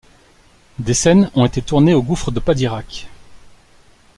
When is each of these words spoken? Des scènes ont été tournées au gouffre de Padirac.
Des 0.79 0.95
scènes 0.95 1.29
ont 1.35 1.45
été 1.45 1.61
tournées 1.61 1.93
au 1.93 2.01
gouffre 2.01 2.31
de 2.31 2.39
Padirac. 2.39 3.07